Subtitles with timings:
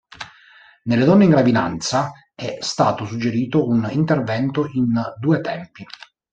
[0.85, 5.85] Nelle donne in gravidanza, è stato suggerito un intervento in due tempi.